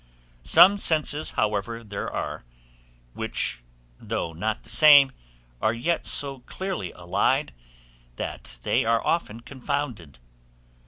[0.41, 2.43] Some senses, however, there are,
[3.13, 3.61] which,
[3.99, 5.11] though not the same,
[5.61, 7.53] are yet so nearly allied,
[8.15, 10.17] that they are often confounded.